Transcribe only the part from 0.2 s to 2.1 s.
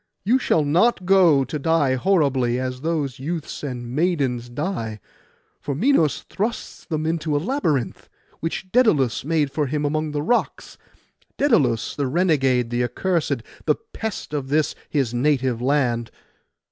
You shall not go, to die